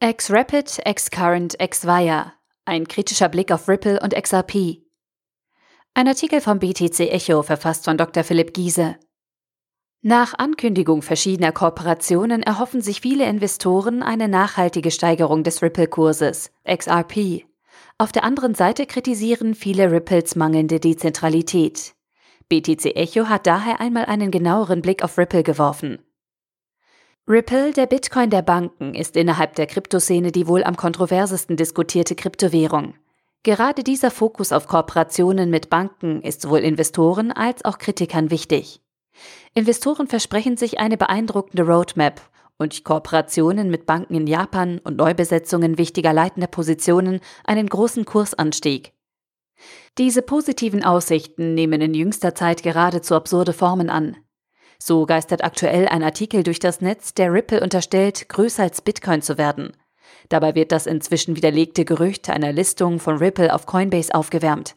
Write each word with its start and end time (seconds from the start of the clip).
X-Rapid, 0.00 0.82
X-Current, 0.84 1.56
X-Wire. 1.60 2.32
Ein 2.64 2.86
kritischer 2.86 3.28
Blick 3.28 3.50
auf 3.50 3.68
Ripple 3.68 3.98
und 4.00 4.14
XRP. 4.14 4.84
Ein 5.92 6.06
Artikel 6.06 6.40
vom 6.40 6.60
BTC 6.60 7.00
Echo, 7.00 7.42
verfasst 7.42 7.84
von 7.84 7.98
Dr. 7.98 8.22
Philipp 8.22 8.54
Giese. 8.54 8.94
Nach 10.00 10.34
Ankündigung 10.34 11.02
verschiedener 11.02 11.50
Kooperationen 11.50 12.44
erhoffen 12.44 12.80
sich 12.80 13.00
viele 13.00 13.26
Investoren 13.26 14.04
eine 14.04 14.28
nachhaltige 14.28 14.92
Steigerung 14.92 15.42
des 15.42 15.62
Ripple-Kurses, 15.62 16.52
XRP. 16.64 17.44
Auf 17.98 18.12
der 18.12 18.22
anderen 18.22 18.54
Seite 18.54 18.86
kritisieren 18.86 19.56
viele 19.56 19.90
Ripples 19.90 20.36
mangelnde 20.36 20.78
Dezentralität. 20.78 21.96
BTC 22.48 22.94
Echo 22.94 23.28
hat 23.28 23.48
daher 23.48 23.80
einmal 23.80 24.04
einen 24.04 24.30
genaueren 24.30 24.80
Blick 24.80 25.02
auf 25.02 25.18
Ripple 25.18 25.42
geworfen. 25.42 25.98
Ripple, 27.30 27.72
der 27.72 27.84
Bitcoin 27.84 28.30
der 28.30 28.40
Banken, 28.40 28.94
ist 28.94 29.14
innerhalb 29.14 29.54
der 29.54 29.66
Kryptoszene 29.66 30.32
die 30.32 30.46
wohl 30.48 30.64
am 30.64 30.78
kontroversesten 30.78 31.58
diskutierte 31.58 32.14
Kryptowährung. 32.14 32.94
Gerade 33.42 33.84
dieser 33.84 34.10
Fokus 34.10 34.50
auf 34.50 34.66
Kooperationen 34.66 35.50
mit 35.50 35.68
Banken 35.68 36.22
ist 36.22 36.40
sowohl 36.40 36.60
Investoren 36.60 37.30
als 37.30 37.66
auch 37.66 37.76
Kritikern 37.76 38.30
wichtig. 38.30 38.80
Investoren 39.52 40.06
versprechen 40.06 40.56
sich 40.56 40.80
eine 40.80 40.96
beeindruckende 40.96 41.64
Roadmap 41.64 42.22
und 42.56 42.82
Kooperationen 42.82 43.70
mit 43.70 43.84
Banken 43.84 44.14
in 44.14 44.26
Japan 44.26 44.78
und 44.78 44.96
Neubesetzungen 44.96 45.76
wichtiger 45.76 46.14
leitender 46.14 46.48
Positionen 46.48 47.20
einen 47.44 47.68
großen 47.68 48.06
Kursanstieg. 48.06 48.94
Diese 49.98 50.22
positiven 50.22 50.82
Aussichten 50.82 51.52
nehmen 51.52 51.82
in 51.82 51.92
jüngster 51.92 52.34
Zeit 52.34 52.62
geradezu 52.62 53.14
absurde 53.14 53.52
Formen 53.52 53.90
an. 53.90 54.16
So 54.80 55.06
geistert 55.06 55.42
aktuell 55.42 55.88
ein 55.88 56.02
Artikel 56.02 56.42
durch 56.42 56.60
das 56.60 56.80
Netz, 56.80 57.14
der 57.14 57.32
Ripple 57.32 57.60
unterstellt, 57.60 58.28
größer 58.28 58.62
als 58.62 58.80
Bitcoin 58.80 59.22
zu 59.22 59.36
werden. 59.36 59.76
Dabei 60.28 60.54
wird 60.54 60.72
das 60.72 60.86
inzwischen 60.86 61.36
widerlegte 61.36 61.84
Gerücht 61.84 62.30
einer 62.30 62.52
Listung 62.52 63.00
von 63.00 63.16
Ripple 63.16 63.54
auf 63.54 63.66
Coinbase 63.66 64.14
aufgewärmt. 64.14 64.76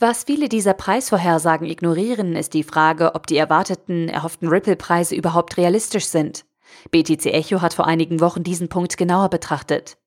Was 0.00 0.24
viele 0.24 0.48
dieser 0.48 0.74
Preisvorhersagen 0.74 1.68
ignorieren, 1.68 2.36
ist 2.36 2.54
die 2.54 2.62
Frage, 2.62 3.14
ob 3.14 3.26
die 3.26 3.36
erwarteten, 3.36 4.08
erhofften 4.08 4.48
Ripple-Preise 4.48 5.14
überhaupt 5.14 5.56
realistisch 5.56 6.06
sind. 6.06 6.44
BTC 6.90 7.26
Echo 7.26 7.62
hat 7.62 7.74
vor 7.74 7.86
einigen 7.86 8.20
Wochen 8.20 8.44
diesen 8.44 8.68
Punkt 8.68 8.96
genauer 8.96 9.28
betrachtet. 9.28 9.98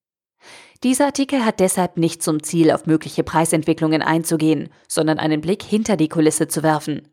Dieser 0.83 1.05
Artikel 1.05 1.45
hat 1.45 1.59
deshalb 1.59 1.97
nicht 1.97 2.23
zum 2.23 2.41
Ziel, 2.41 2.71
auf 2.71 2.85
mögliche 2.85 3.23
Preisentwicklungen 3.23 4.01
einzugehen, 4.01 4.69
sondern 4.87 5.19
einen 5.19 5.41
Blick 5.41 5.61
hinter 5.61 5.97
die 5.97 6.09
Kulisse 6.09 6.47
zu 6.47 6.63
werfen. 6.63 7.07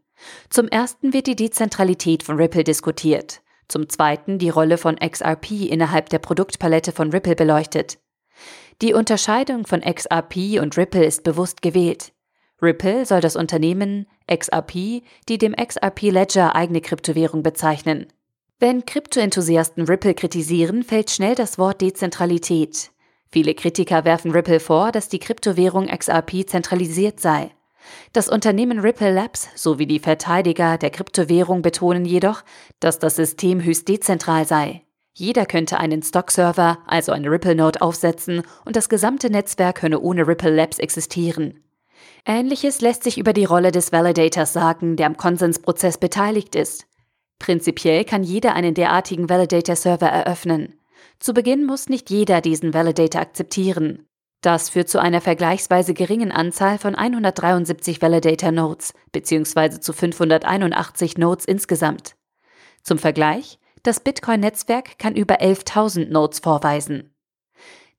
Zum 0.50 0.68
ersten 0.68 1.12
wird 1.12 1.26
die 1.26 1.36
Dezentralität 1.36 2.22
von 2.22 2.36
Ripple 2.36 2.64
diskutiert, 2.64 3.40
zum 3.68 3.88
zweiten 3.88 4.38
die 4.38 4.50
Rolle 4.50 4.78
von 4.78 4.96
XRP 4.96 5.68
innerhalb 5.70 6.08
der 6.08 6.18
Produktpalette 6.18 6.92
von 6.92 7.10
Ripple 7.10 7.36
beleuchtet. 7.36 7.98
Die 8.80 8.94
Unterscheidung 8.94 9.66
von 9.66 9.80
XRP 9.80 10.60
und 10.60 10.76
Ripple 10.76 11.04
ist 11.04 11.24
bewusst 11.24 11.62
gewählt. 11.62 12.12
Ripple 12.62 13.06
soll 13.06 13.20
das 13.20 13.36
Unternehmen 13.36 14.06
XRP, 14.26 15.02
die 15.28 15.38
dem 15.38 15.54
XRP 15.54 16.10
Ledger 16.10 16.54
eigene 16.54 16.80
Kryptowährung 16.80 17.42
bezeichnen. 17.42 18.06
Wenn 18.58 18.84
Kryptoenthusiasten 18.84 19.84
Ripple 19.84 20.14
kritisieren, 20.14 20.82
fällt 20.82 21.10
schnell 21.10 21.36
das 21.36 21.58
Wort 21.58 21.80
Dezentralität. 21.80 22.90
Viele 23.30 23.54
Kritiker 23.54 24.04
werfen 24.04 24.32
Ripple 24.32 24.58
vor, 24.58 24.90
dass 24.90 25.08
die 25.08 25.20
Kryptowährung 25.20 25.86
XRP 25.86 26.48
zentralisiert 26.48 27.20
sei. 27.20 27.50
Das 28.12 28.28
Unternehmen 28.28 28.80
Ripple 28.80 29.12
Labs 29.12 29.48
sowie 29.54 29.86
die 29.86 29.98
Verteidiger 29.98 30.78
der 30.78 30.90
Kryptowährung 30.90 31.62
betonen 31.62 32.04
jedoch, 32.04 32.42
dass 32.80 32.98
das 32.98 33.16
System 33.16 33.62
höchst 33.62 33.88
dezentral 33.88 34.46
sei. 34.46 34.82
Jeder 35.14 35.46
könnte 35.46 35.78
einen 35.78 36.02
Stock-Server, 36.02 36.78
also 36.86 37.12
eine 37.12 37.30
Ripple-Node, 37.30 37.82
aufsetzen 37.82 38.42
und 38.64 38.76
das 38.76 38.88
gesamte 38.88 39.30
Netzwerk 39.30 39.78
könne 39.78 40.00
ohne 40.00 40.28
Ripple 40.28 40.54
Labs 40.54 40.78
existieren. 40.78 41.64
Ähnliches 42.24 42.80
lässt 42.80 43.02
sich 43.02 43.18
über 43.18 43.32
die 43.32 43.44
Rolle 43.44 43.72
des 43.72 43.90
Validators 43.90 44.52
sagen, 44.52 44.96
der 44.96 45.06
am 45.06 45.16
Konsensprozess 45.16 45.98
beteiligt 45.98 46.54
ist. 46.54 46.86
Prinzipiell 47.38 48.04
kann 48.04 48.22
jeder 48.22 48.54
einen 48.54 48.74
derartigen 48.74 49.28
Validator-Server 49.28 50.08
eröffnen. 50.08 50.74
Zu 51.18 51.34
Beginn 51.34 51.66
muss 51.66 51.88
nicht 51.88 52.10
jeder 52.10 52.40
diesen 52.40 52.74
Validator 52.74 53.20
akzeptieren. 53.20 54.07
Das 54.40 54.70
führt 54.70 54.88
zu 54.88 55.00
einer 55.00 55.20
vergleichsweise 55.20 55.94
geringen 55.94 56.30
Anzahl 56.30 56.78
von 56.78 56.94
173 56.94 58.00
Validator 58.00 58.52
Nodes 58.52 58.94
bzw. 59.10 59.80
zu 59.80 59.92
581 59.92 61.18
Nodes 61.18 61.44
insgesamt. 61.44 62.14
Zum 62.82 62.98
Vergleich, 62.98 63.58
das 63.82 64.00
Bitcoin-Netzwerk 64.00 64.98
kann 64.98 65.16
über 65.16 65.40
11.000 65.40 66.08
Nodes 66.10 66.38
vorweisen. 66.38 67.12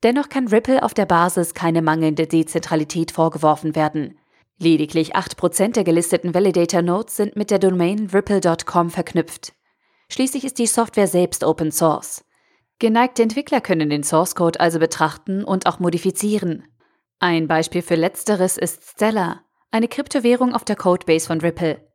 Dennoch 0.04 0.30
kann 0.30 0.48
Ripple 0.48 0.82
auf 0.82 0.94
der 0.94 1.06
Basis 1.06 1.54
keine 1.54 1.82
mangelnde 1.82 2.26
Dezentralität 2.26 3.12
vorgeworfen 3.12 3.76
werden. 3.76 4.18
Lediglich 4.58 5.16
8% 5.16 5.74
der 5.74 5.84
gelisteten 5.84 6.34
Validator 6.34 6.82
Nodes 6.82 7.18
sind 7.18 7.36
mit 7.36 7.52
der 7.52 7.60
Domain 7.60 8.10
ripple.com 8.14 8.90
verknüpft. 8.90 9.54
Schließlich 10.10 10.46
ist 10.46 10.58
die 10.58 10.68
Software 10.68 11.08
selbst 11.08 11.44
Open 11.44 11.72
Source. 11.72 12.24
Geneigte 12.80 13.24
Entwickler 13.24 13.60
können 13.60 13.90
den 13.90 14.04
Source 14.04 14.36
Code 14.36 14.62
also 14.62 14.80
betrachten 14.80 15.44
und 15.44 15.66
auch 15.66 15.80
modifizieren. 15.80 16.64
Ein 17.20 17.50
Beispiel 17.50 17.82
für 17.82 17.96
letzteres 17.96 18.58
ist 18.58 18.84
Stellar, 18.92 19.44
eine 19.70 19.90
Kryptowährung 19.90 20.54
auf 20.54 20.64
der 20.64 20.78
Codebase 20.78 21.28
von 21.28 21.42
Ripple. 21.42 21.86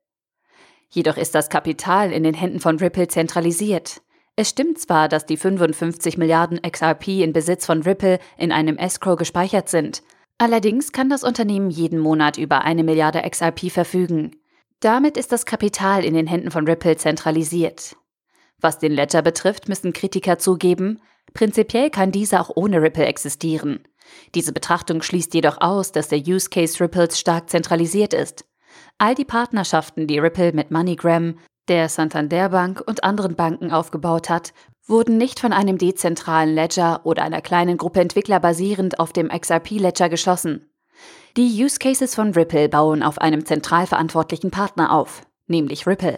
Jedoch 0.90 1.16
ist 1.16 1.34
das 1.34 1.48
Kapital 1.48 2.12
in 2.12 2.22
den 2.22 2.34
Händen 2.34 2.60
von 2.60 2.78
Ripple 2.78 3.08
zentralisiert. 3.08 4.02
Es 4.36 4.50
stimmt 4.50 4.78
zwar, 4.78 5.08
dass 5.08 5.24
die 5.24 5.38
55 5.38 6.18
Milliarden 6.18 6.60
XRP 6.60 7.22
in 7.22 7.32
Besitz 7.32 7.64
von 7.64 7.82
Ripple 7.82 8.18
in 8.36 8.52
einem 8.52 8.76
Escrow 8.76 9.16
gespeichert 9.16 9.70
sind, 9.70 10.02
allerdings 10.36 10.92
kann 10.92 11.08
das 11.08 11.24
Unternehmen 11.24 11.70
jeden 11.70 11.98
Monat 11.98 12.36
über 12.36 12.60
eine 12.60 12.84
Milliarde 12.84 13.22
XRP 13.22 13.70
verfügen. 13.70 14.36
Damit 14.80 15.16
ist 15.16 15.32
das 15.32 15.46
Kapital 15.46 16.04
in 16.04 16.12
den 16.12 16.26
Händen 16.26 16.50
von 16.50 16.68
Ripple 16.68 16.96
zentralisiert. 16.96 17.96
Was 18.64 18.78
den 18.78 18.92
Ledger 18.92 19.20
betrifft, 19.20 19.68
müssen 19.68 19.92
Kritiker 19.92 20.38
zugeben, 20.38 21.02
prinzipiell 21.34 21.90
kann 21.90 22.12
dieser 22.12 22.40
auch 22.40 22.50
ohne 22.54 22.80
Ripple 22.80 23.04
existieren. 23.04 23.86
Diese 24.34 24.54
Betrachtung 24.54 25.02
schließt 25.02 25.34
jedoch 25.34 25.60
aus, 25.60 25.92
dass 25.92 26.08
der 26.08 26.20
Use 26.20 26.48
Case 26.48 26.82
Ripples 26.82 27.20
stark 27.20 27.50
zentralisiert 27.50 28.14
ist. 28.14 28.46
All 28.96 29.14
die 29.14 29.26
Partnerschaften, 29.26 30.06
die 30.06 30.18
Ripple 30.18 30.54
mit 30.54 30.70
MoneyGram, 30.70 31.36
der 31.68 31.90
Santander 31.90 32.48
Bank 32.48 32.82
und 32.86 33.04
anderen 33.04 33.36
Banken 33.36 33.70
aufgebaut 33.70 34.30
hat, 34.30 34.54
wurden 34.86 35.18
nicht 35.18 35.40
von 35.40 35.52
einem 35.52 35.76
dezentralen 35.76 36.54
Ledger 36.54 37.02
oder 37.04 37.22
einer 37.22 37.42
kleinen 37.42 37.76
Gruppe 37.76 38.00
Entwickler 38.00 38.40
basierend 38.40 38.98
auf 38.98 39.12
dem 39.12 39.28
XRP 39.28 39.72
Ledger 39.72 40.08
geschlossen. 40.08 40.70
Die 41.36 41.62
Use 41.62 41.78
Cases 41.78 42.14
von 42.14 42.32
Ripple 42.32 42.70
bauen 42.70 43.02
auf 43.02 43.18
einem 43.18 43.44
zentral 43.44 43.86
verantwortlichen 43.86 44.50
Partner 44.50 44.90
auf, 44.90 45.20
nämlich 45.48 45.86
Ripple. 45.86 46.16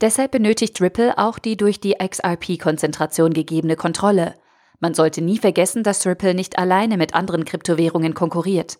Deshalb 0.00 0.32
benötigt 0.32 0.80
Ripple 0.80 1.16
auch 1.18 1.38
die 1.38 1.56
durch 1.56 1.80
die 1.80 1.94
XRP-Konzentration 1.94 3.32
gegebene 3.32 3.76
Kontrolle. 3.76 4.34
Man 4.80 4.94
sollte 4.94 5.22
nie 5.22 5.38
vergessen, 5.38 5.82
dass 5.82 6.06
Ripple 6.06 6.34
nicht 6.34 6.58
alleine 6.58 6.96
mit 6.96 7.14
anderen 7.14 7.44
Kryptowährungen 7.44 8.14
konkurriert. 8.14 8.78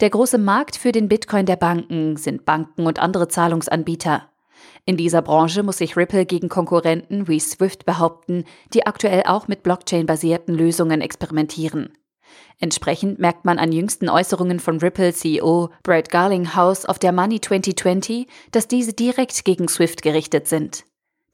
Der 0.00 0.10
große 0.10 0.38
Markt 0.38 0.76
für 0.76 0.92
den 0.92 1.08
Bitcoin 1.08 1.46
der 1.46 1.56
Banken 1.56 2.16
sind 2.16 2.44
Banken 2.44 2.86
und 2.86 2.98
andere 2.98 3.28
Zahlungsanbieter. 3.28 4.30
In 4.84 4.96
dieser 4.96 5.22
Branche 5.22 5.62
muss 5.62 5.78
sich 5.78 5.96
Ripple 5.96 6.26
gegen 6.26 6.48
Konkurrenten 6.48 7.28
wie 7.28 7.40
Swift 7.40 7.84
behaupten, 7.84 8.44
die 8.72 8.86
aktuell 8.86 9.24
auch 9.26 9.48
mit 9.48 9.62
Blockchain-basierten 9.62 10.54
Lösungen 10.54 11.00
experimentieren. 11.00 11.92
Entsprechend 12.58 13.18
merkt 13.18 13.44
man 13.44 13.58
an 13.58 13.72
jüngsten 13.72 14.08
Äußerungen 14.08 14.60
von 14.60 14.78
Ripple 14.78 15.12
CEO 15.12 15.70
Brad 15.82 16.10
Garlinghouse 16.10 16.86
auf 16.86 16.98
der 16.98 17.12
Money 17.12 17.40
2020, 17.40 18.26
dass 18.50 18.68
diese 18.68 18.94
direkt 18.94 19.44
gegen 19.44 19.68
Swift 19.68 20.02
gerichtet 20.02 20.48
sind. 20.48 20.84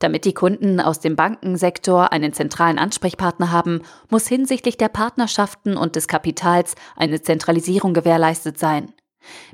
Damit 0.01 0.25
die 0.25 0.35
Kunden 0.35 0.81
aus 0.81 0.99
dem 0.99 1.15
Bankensektor 1.15 2.11
einen 2.13 2.33
zentralen 2.33 2.81
Ansprechpartner 2.81 3.53
haben, 3.53 3.83
muss 4.11 4.27
hinsichtlich 4.27 4.77
der 4.77 4.89
Partnerschaften 4.89 5.77
und 5.77 5.95
des 5.95 6.09
Kapitals 6.09 6.75
eine 6.97 7.23
Zentralisierung 7.23 7.95
gewährleistet 7.95 8.59
sein. 8.59 8.93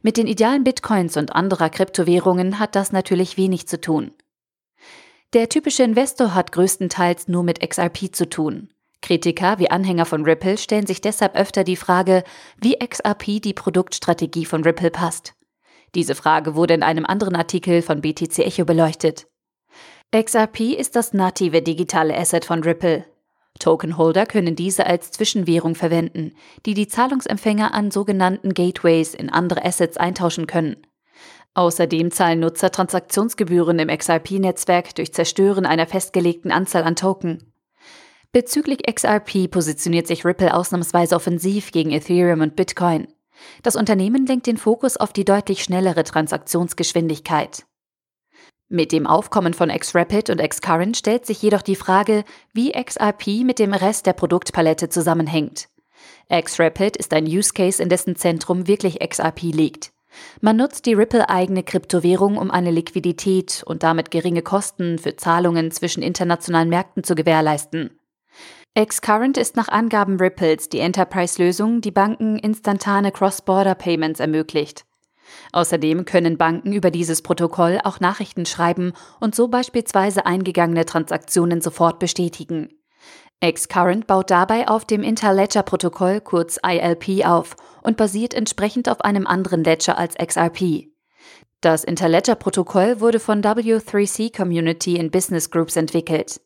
Mit 0.01 0.17
den 0.17 0.27
idealen 0.27 0.65
Bitcoins 0.65 1.19
und 1.19 1.35
anderer 1.35 1.69
Kryptowährungen 1.69 2.59
hat 2.59 2.77
das 2.77 2.93
natürlich 2.93 3.37
wenig 3.37 3.69
zu 3.69 3.79
tun. 3.79 4.13
Der 5.35 5.51
typische 5.51 5.83
Investor 5.83 6.35
hat 6.35 6.53
größtenteils 6.53 7.29
nur 7.29 7.43
mit 7.43 7.61
XRP 7.61 8.15
zu 8.15 8.31
tun. 8.31 8.71
Kritiker 9.01 9.59
wie 9.59 9.71
Anhänger 9.71 10.07
von 10.07 10.25
Ripple 10.25 10.59
stellen 10.59 10.87
sich 10.87 11.01
deshalb 11.01 11.37
öfter 11.37 11.65
die 11.65 11.77
Frage, 11.77 12.25
wie 12.61 12.77
XRP 12.79 13.41
die 13.41 13.55
Produktstrategie 13.55 14.45
von 14.45 14.65
Ripple 14.65 14.91
passt. 14.91 15.35
Diese 15.95 16.15
Frage 16.15 16.55
wurde 16.55 16.75
in 16.75 16.83
einem 16.83 17.07
anderen 17.07 17.37
Artikel 17.37 17.83
von 17.83 18.01
BTC 18.01 18.39
Echo 18.41 18.65
beleuchtet. 18.65 19.27
XRP 20.15 20.75
ist 20.77 20.97
das 20.97 21.13
native 21.13 21.63
digitale 21.63 22.17
Asset 22.17 22.45
von 22.45 22.63
Ripple. 22.63 23.05
Tokenholder 23.59 24.27
können 24.27 24.57
diese 24.57 24.87
als 24.87 25.11
Zwischenwährung 25.11 25.75
verwenden, 25.75 26.33
die 26.67 26.75
die 26.75 26.89
Zahlungsempfänger 26.89 27.75
an 27.75 27.91
sogenannten 27.91 28.55
Gateways 28.55 29.15
in 29.15 29.31
andere 29.31 29.65
Assets 29.65 29.97
eintauschen 29.97 30.47
können. 30.47 30.77
Außerdem 31.55 32.11
zahlen 32.11 32.41
Nutzer 32.41 32.71
Transaktionsgebühren 32.71 33.79
im 33.81 33.89
XRP-Netzwerk 33.89 34.95
durch 34.95 35.13
Zerstören 35.13 35.67
einer 35.67 35.87
festgelegten 35.87 36.53
Anzahl 36.53 36.85
an 36.85 36.95
Token. 36.95 37.53
Bezüglich 38.33 38.83
XRP 38.83 39.51
positioniert 39.51 40.07
sich 40.07 40.25
Ripple 40.25 40.53
ausnahmsweise 40.55 41.17
offensiv 41.17 41.73
gegen 41.73 41.93
Ethereum 41.93 42.43
und 42.43 42.57
Bitcoin. 42.57 43.09
Das 43.63 43.75
Unternehmen 43.75 44.27
lenkt 44.27 44.47
den 44.47 44.59
Fokus 44.59 44.99
auf 44.99 45.15
die 45.15 45.25
deutlich 45.25 45.63
schnellere 45.63 46.05
Transaktionsgeschwindigkeit. 46.05 47.65
Mit 48.69 48.93
dem 48.93 49.07
Aufkommen 49.07 49.55
von 49.55 49.71
XRapid 49.71 50.29
und 50.29 50.47
XCurrent 50.47 50.99
stellt 50.99 51.25
sich 51.25 51.41
jedoch 51.41 51.63
die 51.63 51.77
Frage, 51.77 52.25
wie 52.53 52.73
XRP 52.73 53.45
mit 53.45 53.59
dem 53.59 53.73
Rest 53.73 54.05
der 54.05 54.13
Produktpalette 54.13 54.91
zusammenhängt. 54.91 55.69
XRapid 56.31 56.99
ist 56.99 57.15
ein 57.15 57.25
Use 57.25 57.55
Case, 57.55 57.83
in 57.83 57.89
dessen 57.89 58.15
Zentrum 58.15 58.67
wirklich 58.67 58.99
XRP 59.01 59.45
liegt. 59.45 59.93
Man 60.43 60.59
nutzt 60.59 60.85
die 60.85 60.93
Ripple-eigene 60.93 61.63
Kryptowährung, 61.63 62.37
um 62.37 62.51
eine 62.51 62.71
Liquidität 62.71 63.63
und 63.65 63.83
damit 63.83 64.11
geringe 64.11 64.43
Kosten 64.43 64.99
für 64.99 65.17
Zahlungen 65.17 65.71
zwischen 65.71 66.03
internationalen 66.03 66.69
Märkten 66.69 67.05
zu 67.05 67.15
gewährleisten. 67.15 67.99
Xcurrent 68.87 69.37
ist 69.37 69.57
nach 69.57 69.67
Angaben 69.67 70.19
Ripples 70.19 70.69
die 70.69 70.79
Enterprise-Lösung, 70.79 71.81
die 71.81 71.91
Banken 71.91 72.39
instantane 72.39 73.11
Cross-Border-Payments 73.11 74.21
ermöglicht. 74.21 74.85
Außerdem 75.53 76.05
können 76.05 76.39
Banken 76.39 76.73
über 76.73 76.93
dieses 76.93 77.23
Protokoll 77.23 77.81
auch 77.83 77.99
Nachrichten 77.99 78.47
schreiben 78.47 78.93
und 79.19 79.35
so 79.35 79.49
beispielsweise 79.49 80.27
eingegangene 80.27 80.85
Transaktionen 80.85 81.61
sofort 81.61 81.99
bestätigen. 81.99 82.69
Xcurrent 83.45 84.07
baut 84.07 84.31
dabei 84.31 84.69
auf 84.69 84.85
dem 84.85 85.03
Interledger-Protokoll 85.03 86.21
kurz 86.21 86.61
ILP 86.65 87.27
auf 87.27 87.57
und 87.83 87.97
basiert 87.97 88.33
entsprechend 88.33 88.89
auf 88.89 89.01
einem 89.01 89.27
anderen 89.27 89.65
Ledger 89.65 89.99
als 89.99 90.15
XRP. 90.15 90.87
Das 91.61 91.83
Interledger-Protokoll 91.83 93.01
wurde 93.01 93.19
von 93.19 93.43
W3C 93.43 94.37
Community 94.37 94.97
in 94.97 95.11
Business 95.11 95.51
Groups 95.51 95.75
entwickelt. 95.75 96.41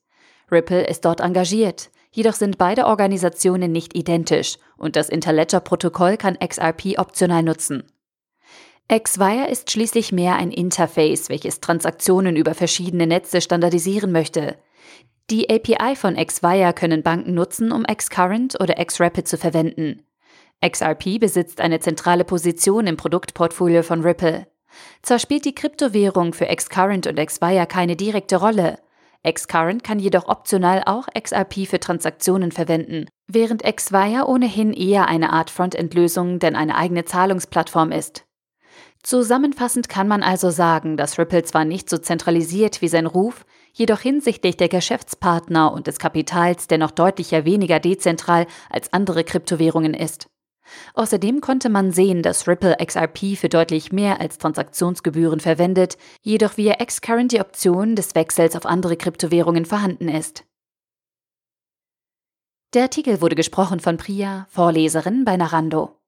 Ripple 0.50 0.87
ist 0.87 1.05
dort 1.05 1.20
engagiert. 1.20 1.90
Jedoch 2.14 2.35
sind 2.35 2.59
beide 2.59 2.87
Organisationen 2.87 3.73
nicht 3.73 3.97
identisch 3.97 4.59
und 4.76 4.97
das 4.97 5.09
Interledger-Protokoll 5.09 6.19
kann 6.19 6.38
XRP 6.38 6.99
optional 6.99 7.43
nutzen. 7.43 7.85
XWire 8.93 9.49
ist 9.49 9.70
schließlich 9.70 10.12
mehr 10.12 10.37
ein 10.37 10.50
Interface, 10.50 11.31
welches 11.31 11.61
Transaktionen 11.61 12.37
über 12.37 12.55
verschiedene 12.55 13.06
Netze 13.06 13.41
standardisieren 13.41 14.12
möchte. 14.12 14.56
Die 15.31 15.49
API 15.49 15.97
von 15.97 16.17
XWire 16.17 16.75
können 16.75 17.03
Banken 17.03 17.32
nutzen, 17.32 17.73
um 17.73 17.85
Xcurrent 17.85 18.61
oder 18.61 18.75
Xrapid 18.75 19.26
zu 19.26 19.38
verwenden. 19.38 20.05
XRP 20.62 21.19
besitzt 21.19 21.62
eine 21.62 21.81
zentrale 21.81 22.25
Position 22.25 22.87
im 22.87 22.99
Produktportfolio 22.99 23.82
von 23.82 24.03
Ripple. 24.03 24.47
Zwar 25.00 25.19
spielt 25.19 25.47
die 25.47 25.55
Kryptowährung 25.55 26.35
für 26.35 26.47
Xcurrent 26.47 27.06
und 27.06 27.17
XWire 27.17 27.67
keine 27.67 27.97
direkte 27.97 28.37
Rolle, 28.37 28.79
Xcurrent 29.25 29.85
kann 29.85 30.01
jedoch 30.01 30.27
optional 30.27 30.83
auch 30.85 31.07
XRP 31.07 31.67
für 31.69 31.79
Transaktionen 31.79 32.51
verwenden, 32.51 33.07
während 33.29 33.63
Xwire 33.63 34.27
ohnehin 34.27 34.73
eher 34.73 35.07
eine 35.07 35.33
Art 35.33 35.51
Frontend-Lösung 35.51 36.41
denn 36.41 36.57
eine 36.57 36.77
eigene 36.77 37.05
Zahlungsplattform 37.05 37.93
ist. 37.93 38.25
Zusammenfassend 39.03 39.89
kann 39.89 40.07
man 40.07 40.23
also 40.23 40.51
sagen, 40.51 40.97
dass 40.97 41.19
Ripple 41.19 41.43
zwar 41.43 41.65
nicht 41.65 41.91
so 41.91 41.99
zentralisiert 41.99 42.83
wie 42.83 42.89
sein 42.89 43.07
Ruf, 43.07 43.45
jedoch 43.73 44.01
hinsichtlich 44.01 44.57
der 44.57 44.69
Geschäftspartner 44.69 45.73
und 45.73 45.87
des 45.87 45.99
Kapitals 45.99 46.67
dennoch 46.69 46.91
deutlicher 46.93 47.45
weniger 47.45 47.81
dezentral 47.81 48.47
als 48.71 48.93
andere 48.93 49.25
Kryptowährungen 49.25 49.95
ist. 49.95 50.29
Außerdem 50.95 51.41
konnte 51.41 51.69
man 51.69 51.93
sehen, 51.93 52.23
dass 52.23 52.49
Ripple 52.49 52.77
XRP 52.85 53.37
für 53.37 53.49
deutlich 53.49 53.93
mehr 53.93 54.21
als 54.21 54.39
Transaktionsgebühren 54.39 55.41
verwendet, 55.41 55.97
jedoch 56.23 56.57
via 56.57 56.75
Xcurrent 56.75 57.33
die 57.33 57.41
Option 57.41 57.97
des 57.97 58.15
Wechsels 58.15 58.57
auf 58.57 58.67
andere 58.67 58.97
Kryptowährungen 58.97 59.65
vorhanden 59.65 60.09
ist. 60.09 60.45
Der 62.75 62.83
Artikel 62.83 63.21
wurde 63.21 63.37
gesprochen 63.37 63.81
von 63.81 63.99
Priya, 63.99 64.47
Vorleserin 64.51 65.25
bei 65.25 65.37
Narando. 65.37 66.02